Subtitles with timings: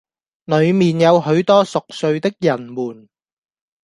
[0.45, 3.07] 裏面有許多熟睡的人們，